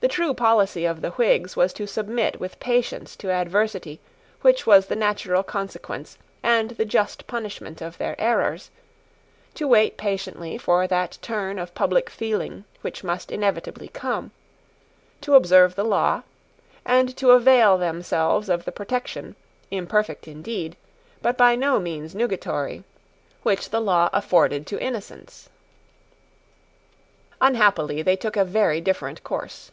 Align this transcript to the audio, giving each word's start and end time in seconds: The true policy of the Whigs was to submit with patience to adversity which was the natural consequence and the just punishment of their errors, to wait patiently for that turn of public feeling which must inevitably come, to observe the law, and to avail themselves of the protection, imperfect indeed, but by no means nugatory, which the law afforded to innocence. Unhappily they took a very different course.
The 0.00 0.06
true 0.06 0.32
policy 0.32 0.84
of 0.84 1.00
the 1.00 1.10
Whigs 1.10 1.56
was 1.56 1.72
to 1.72 1.84
submit 1.88 2.38
with 2.38 2.60
patience 2.60 3.16
to 3.16 3.32
adversity 3.32 3.98
which 4.42 4.64
was 4.64 4.86
the 4.86 4.94
natural 4.94 5.42
consequence 5.42 6.16
and 6.40 6.70
the 6.70 6.84
just 6.84 7.26
punishment 7.26 7.82
of 7.82 7.98
their 7.98 8.14
errors, 8.16 8.70
to 9.54 9.66
wait 9.66 9.96
patiently 9.96 10.56
for 10.56 10.86
that 10.86 11.18
turn 11.20 11.58
of 11.58 11.74
public 11.74 12.10
feeling 12.10 12.62
which 12.82 13.02
must 13.02 13.32
inevitably 13.32 13.88
come, 13.88 14.30
to 15.20 15.34
observe 15.34 15.74
the 15.74 15.82
law, 15.84 16.22
and 16.86 17.16
to 17.16 17.32
avail 17.32 17.76
themselves 17.76 18.48
of 18.48 18.64
the 18.66 18.70
protection, 18.72 19.34
imperfect 19.72 20.28
indeed, 20.28 20.76
but 21.22 21.36
by 21.36 21.56
no 21.56 21.80
means 21.80 22.14
nugatory, 22.14 22.84
which 23.42 23.70
the 23.70 23.80
law 23.80 24.08
afforded 24.12 24.64
to 24.64 24.80
innocence. 24.80 25.48
Unhappily 27.40 28.00
they 28.00 28.14
took 28.14 28.36
a 28.36 28.44
very 28.44 28.80
different 28.80 29.24
course. 29.24 29.72